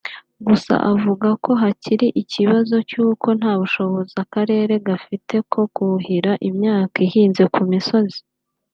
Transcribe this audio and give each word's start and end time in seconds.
Gusa 0.47 0.73
avuga 0.93 1.27
ko 1.43 1.51
hakiri 1.61 2.07
ikibazo 2.21 2.75
cy’uko 2.89 3.27
ntabushobozi 3.39 4.13
akarere 4.23 4.73
gafite 4.87 5.35
ko 5.51 5.61
kuhira 5.75 6.31
imyaka 6.49 6.95
ihinze 7.07 7.43
ku 7.55 7.61
misozi 7.71 8.19